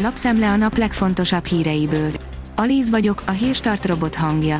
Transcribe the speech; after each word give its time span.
Lapszemle 0.00 0.50
a 0.50 0.56
nap 0.56 0.76
legfontosabb 0.76 1.44
híreiből. 1.44 2.10
Alíz 2.56 2.90
vagyok, 2.90 3.22
a 3.26 3.30
hírstart 3.30 3.86
robot 3.86 4.14
hangja. 4.14 4.58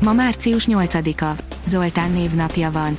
Ma 0.00 0.12
március 0.12 0.66
8-a. 0.70 1.42
Zoltán 1.64 2.10
névnapja 2.10 2.70
van. 2.70 2.96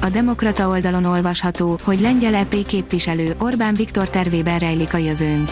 A 0.00 0.08
Demokrata 0.08 0.68
oldalon 0.68 1.04
olvasható, 1.04 1.78
hogy 1.82 2.00
lengyel 2.00 2.34
EP 2.34 2.66
képviselő 2.66 3.34
Orbán 3.38 3.74
Viktor 3.74 4.10
tervében 4.10 4.58
rejlik 4.58 4.94
a 4.94 4.98
jövőnk. 4.98 5.48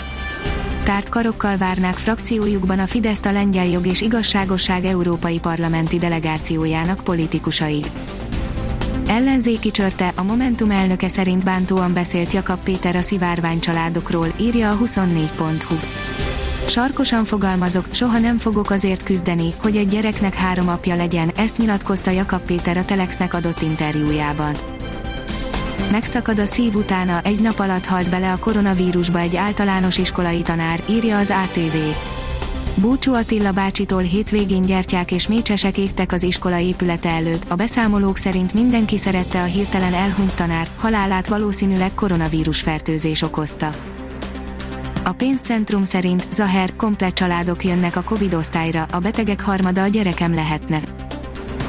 Tárt 0.85 1.09
karokkal 1.09 1.57
várnák 1.57 1.95
frakciójukban 1.95 2.79
a 2.79 2.87
Fideszt 2.87 3.27
a 3.27 3.32
Lengyel 3.32 3.66
Jog 3.66 3.87
és 3.87 4.00
Igazságosság 4.00 4.84
Európai 4.84 5.39
Parlamenti 5.39 5.98
Delegációjának 5.98 7.05
politikusai. 7.05 7.82
Ellenzéki 9.11 9.71
csörte, 9.71 10.13
a 10.17 10.23
Momentum 10.23 10.71
elnöke 10.71 11.09
szerint 11.09 11.45
bántóan 11.45 11.93
beszélt 11.93 12.33
Jakab 12.33 12.59
Péter 12.63 12.97
a 12.97 13.01
szivárvány 13.01 13.61
családokról, 13.61 14.27
írja 14.41 14.71
a 14.71 14.77
24.hu. 14.77 15.75
Sarkosan 16.67 17.25
fogalmazok, 17.25 17.87
soha 17.91 18.18
nem 18.18 18.39
fogok 18.39 18.71
azért 18.71 19.03
küzdeni, 19.03 19.54
hogy 19.57 19.77
egy 19.77 19.89
gyereknek 19.89 20.35
három 20.35 20.68
apja 20.68 20.96
legyen, 20.96 21.31
ezt 21.37 21.59
nyilatkozta 21.59 22.11
Jakab 22.11 22.41
Péter 22.41 22.77
a 22.77 22.85
Telexnek 22.85 23.35
adott 23.35 23.63
interjújában. 23.63 24.54
Megszakad 25.90 26.39
a 26.39 26.46
szív 26.46 26.75
utána, 26.75 27.21
egy 27.23 27.40
nap 27.40 27.59
alatt 27.59 27.87
halt 27.87 28.11
bele 28.11 28.32
a 28.32 28.39
koronavírusba 28.39 29.18
egy 29.18 29.37
általános 29.37 29.99
iskolai 29.99 30.43
tanár, 30.43 30.82
írja 30.89 31.18
az 31.18 31.31
ATV. 31.31 31.77
Búcsú 32.75 33.15
Attila 33.15 33.53
bácsitól 33.53 34.03
hétvégén 34.03 34.62
gyertyák 34.62 35.12
és 35.12 35.29
mécsesek 35.29 35.79
égtek 35.79 36.12
az 36.12 36.23
iskola 36.23 36.59
épülete 36.59 37.09
előtt, 37.09 37.51
a 37.51 37.55
beszámolók 37.55 38.17
szerint 38.17 38.55
mindenki 38.55 38.98
szerette 38.98 39.43
a 39.43 39.45
hirtelen 39.45 39.95
elhunyt 39.95 40.34
tanár, 40.34 40.69
halálát 40.77 41.29
valószínűleg 41.29 41.95
koronavírus 41.95 42.61
fertőzés 42.61 43.23
okozta. 43.23 43.75
A 45.05 45.12
pénzcentrum 45.12 45.84
szerint 45.84 46.27
Zaher, 46.33 46.77
komplet 46.77 47.15
családok 47.15 47.65
jönnek 47.65 47.97
a 47.97 48.03
Covid 48.03 48.35
osztályra, 48.35 48.87
a 48.93 48.99
betegek 48.99 49.43
harmada 49.43 49.83
a 49.83 49.89
gyerekem 49.89 50.34
lehetne. 50.34 50.81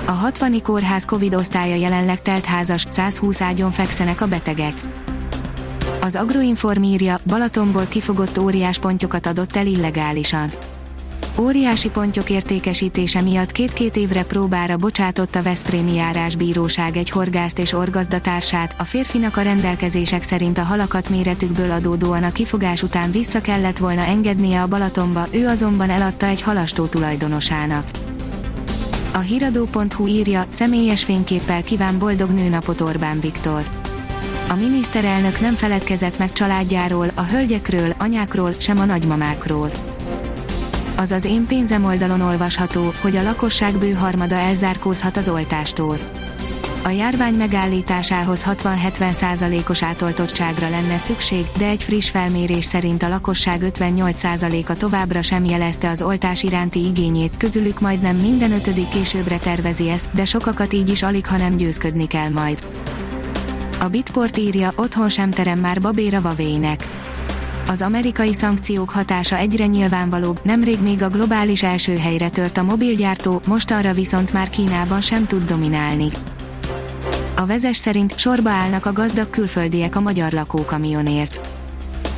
A 0.05 0.11
60 0.11 0.61
kórház 0.63 1.05
Covid 1.05 1.35
osztálya 1.35 1.75
jelenleg 1.75 2.21
teltházas, 2.21 2.85
120 2.89 3.41
ágyon 3.41 3.71
fekszenek 3.71 4.21
a 4.21 4.27
betegek. 4.27 4.73
Az 6.01 6.15
Agroinform 6.15 6.83
írja, 6.83 7.19
Balatonból 7.27 7.85
kifogott 7.85 8.37
óriás 8.37 8.79
pontyokat 8.79 9.27
adott 9.27 9.55
el 9.55 9.65
illegálisan. 9.65 10.49
Óriási 11.39 11.89
pontyok 11.89 12.29
értékesítése 12.29 13.21
miatt 13.21 13.51
két-két 13.51 13.95
évre 13.95 14.23
próbára 14.23 14.77
bocsátott 14.77 15.35
a 15.35 15.41
Veszprémi 15.41 15.93
járásbíróság 15.93 16.97
egy 16.97 17.09
horgászt 17.09 17.59
és 17.59 17.73
orgazdatársát, 17.73 18.75
a 18.77 18.83
férfinak 18.83 19.37
a 19.37 19.41
rendelkezések 19.41 20.23
szerint 20.23 20.57
a 20.57 20.63
halakat 20.63 21.09
méretükből 21.09 21.71
adódóan 21.71 22.23
a 22.23 22.31
kifogás 22.31 22.83
után 22.83 23.11
vissza 23.11 23.41
kellett 23.41 23.77
volna 23.77 24.01
engednie 24.01 24.61
a 24.61 24.67
Balatonba, 24.67 25.27
ő 25.31 25.47
azonban 25.47 25.89
eladta 25.89 26.25
egy 26.25 26.41
halastó 26.41 26.85
tulajdonosának. 26.85 27.89
A 29.13 29.19
hiradó.hu 29.19 30.07
írja, 30.07 30.45
személyes 30.49 31.03
fényképpel 31.03 31.63
kíván 31.63 31.99
boldog 31.99 32.29
nőnapot 32.29 32.81
Orbán 32.81 33.19
Viktor. 33.19 33.63
A 34.49 34.55
miniszterelnök 34.55 35.39
nem 35.39 35.55
feledkezett 35.55 36.17
meg 36.17 36.33
családjáról, 36.33 37.11
a 37.15 37.21
hölgyekről, 37.21 37.93
anyákról, 37.97 38.53
sem 38.57 38.79
a 38.79 38.85
nagymamákról 38.85 39.71
az 41.01 41.11
az 41.11 41.25
én 41.25 41.45
pénzem 41.45 41.85
oldalon 41.85 42.21
olvasható, 42.21 42.93
hogy 43.01 43.15
a 43.15 43.23
lakosság 43.23 43.77
bő 43.77 43.91
harmada 43.91 44.35
elzárkózhat 44.35 45.17
az 45.17 45.29
oltástól. 45.29 45.97
A 46.83 46.89
járvány 46.89 47.33
megállításához 47.33 48.45
60-70%-os 48.49 49.83
átoltottságra 49.83 50.69
lenne 50.69 50.97
szükség, 50.97 51.45
de 51.57 51.67
egy 51.67 51.83
friss 51.83 52.09
felmérés 52.09 52.65
szerint 52.65 53.03
a 53.03 53.07
lakosság 53.07 53.61
58%-a 53.65 54.73
továbbra 54.73 55.21
sem 55.21 55.45
jelezte 55.45 55.89
az 55.89 56.01
oltás 56.01 56.43
iránti 56.43 56.85
igényét, 56.85 57.37
közülük 57.37 57.79
majdnem 57.79 58.15
minden 58.15 58.51
ötödik 58.51 58.89
későbbre 58.89 59.37
tervezi 59.37 59.89
ezt, 59.89 60.09
de 60.13 60.25
sokakat 60.25 60.73
így 60.73 60.89
is 60.89 61.03
alig, 61.03 61.25
ha 61.27 61.37
nem 61.37 61.55
győzködni 61.55 62.07
kell 62.07 62.29
majd. 62.29 62.63
A 63.79 63.87
Bitport 63.87 64.37
írja, 64.37 64.71
otthon 64.75 65.09
sem 65.09 65.31
terem 65.31 65.59
már 65.59 65.81
babéra 65.81 66.21
vavének 66.21 67.00
az 67.71 67.81
amerikai 67.81 68.33
szankciók 68.33 68.89
hatása 68.89 69.37
egyre 69.37 69.65
nyilvánvalóbb, 69.65 70.39
nemrég 70.43 70.79
még 70.81 71.03
a 71.03 71.09
globális 71.09 71.63
első 71.63 71.97
helyre 71.97 72.29
tört 72.29 72.57
a 72.57 72.63
mobilgyártó, 72.63 73.41
mostanra 73.45 73.93
viszont 73.93 74.33
már 74.33 74.49
Kínában 74.49 75.01
sem 75.01 75.27
tud 75.27 75.43
dominálni. 75.43 76.07
A 77.35 77.45
vezes 77.45 77.77
szerint 77.77 78.17
sorba 78.17 78.49
állnak 78.49 78.85
a 78.85 78.93
gazdag 78.93 79.29
külföldiek 79.29 79.95
a 79.95 79.99
magyar 79.99 80.31
lakókamionért. 80.31 81.41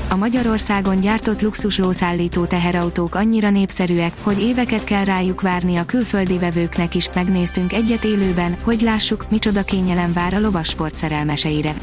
A 0.10 0.16
Magyarországon 0.16 1.00
gyártott 1.00 1.42
luxus 1.42 1.78
lószállító 1.78 2.46
teherautók 2.46 3.16
annyira 3.16 3.50
népszerűek, 3.50 4.14
hogy 4.22 4.42
éveket 4.42 4.84
kell 4.84 5.04
rájuk 5.04 5.42
várni 5.42 5.76
a 5.76 5.86
külföldi 5.86 6.38
vevőknek 6.38 6.96
is, 6.96 7.10
megnéztünk 7.14 7.74
egyet 7.74 8.04
élőben, 8.04 8.56
hogy 8.64 8.82
lássuk, 8.82 9.26
micsoda 9.30 9.64
kényelem 9.64 10.14
vár 10.14 10.34
a 10.34 10.40
lovassport 10.40 10.96
szerelmeseire. 10.96 11.74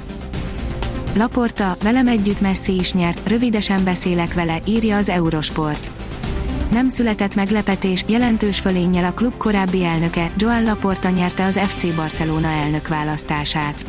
Laporta, 1.15 1.77
velem 1.83 2.09
együtt 2.09 2.41
Messi 2.41 2.79
is 2.79 2.93
nyert, 2.93 3.29
rövidesen 3.29 3.85
beszélek 3.85 4.35
vele, 4.35 4.59
írja 4.65 4.97
az 4.97 5.09
Eurosport. 5.09 5.91
Nem 6.71 6.89
született 6.89 7.35
meglepetés, 7.35 8.05
jelentős 8.07 8.59
fölénnyel 8.59 9.05
a 9.05 9.13
klub 9.13 9.37
korábbi 9.37 9.85
elnöke, 9.85 10.31
Joan 10.37 10.63
Laporta 10.63 11.09
nyerte 11.09 11.45
az 11.45 11.59
FC 11.59 11.95
Barcelona 11.95 12.49
elnök 12.49 12.89
választását. 12.89 13.85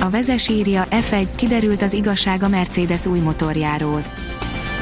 A 0.00 0.10
vezes 0.10 0.48
írja, 0.48 0.86
F1, 0.90 1.26
kiderült 1.34 1.82
az 1.82 1.92
igazság 1.92 2.42
a 2.42 2.48
Mercedes 2.48 3.06
új 3.06 3.18
motorjáról. 3.18 4.02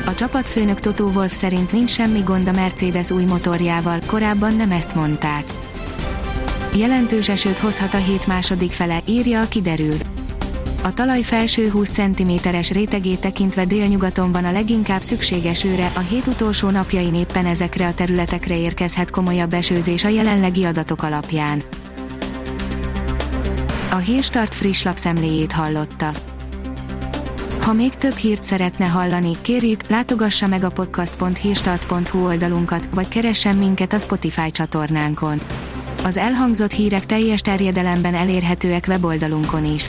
A 0.07 0.15
csapatfőnök 0.15 0.81
Toto 0.81 1.05
Wolf 1.05 1.33
szerint 1.33 1.73
nincs 1.73 1.91
semmi 1.91 2.21
gond 2.21 2.49
a 2.49 2.53
Mercedes 2.53 3.11
új 3.11 3.25
motorjával, 3.25 3.99
korábban 4.07 4.55
nem 4.55 4.71
ezt 4.71 4.95
mondták. 4.95 5.45
Jelentős 6.75 7.29
esőt 7.29 7.59
hozhat 7.59 7.95
a 7.95 7.99
hét 7.99 8.27
második 8.27 8.73
fele, 8.73 9.01
írja 9.07 9.41
a 9.41 9.49
kiderül. 9.49 9.97
A 10.83 10.95
talaj 10.95 11.23
felső 11.23 11.71
20 11.71 11.91
cm-es 11.91 12.71
rétegét 12.71 13.21
tekintve 13.21 13.65
délnyugaton 13.65 14.33
van 14.33 14.45
a 14.45 14.53
leginkább 14.53 15.03
szükséges 15.03 15.65
őre, 15.65 15.93
a 15.95 15.99
hét 15.99 16.27
utolsó 16.27 16.71
napjain 16.71 17.15
éppen 17.15 17.47
ezekre 17.47 17.87
a 17.87 17.95
területekre 17.95 18.59
érkezhet 18.59 19.11
komolyabb 19.11 19.53
esőzés 19.53 20.05
a 20.05 20.09
jelenlegi 20.09 20.65
adatok 20.65 21.03
alapján. 21.03 21.63
A 23.91 23.97
Hírstart 23.97 24.55
friss 24.55 24.83
lapszemléjét 24.83 25.53
hallotta. 25.53 26.11
Ha 27.61 27.73
még 27.73 27.95
több 27.95 28.15
hírt 28.15 28.45
szeretne 28.45 28.87
hallani, 28.87 29.37
kérjük, 29.41 29.89
látogassa 29.89 30.47
meg 30.47 30.65
a 30.65 30.71
podcast.hírstart.hu 30.71 32.27
oldalunkat, 32.27 32.89
vagy 32.95 33.09
keressen 33.09 33.57
minket 33.57 33.93
a 33.93 33.99
Spotify 33.99 34.51
csatornánkon. 34.51 35.41
Az 36.05 36.17
elhangzott 36.17 36.73
hírek 36.73 37.07
teljes 37.07 37.41
terjedelemben 37.41 38.15
elérhetőek 38.15 38.85
weboldalunkon 38.89 39.65
is. 39.65 39.89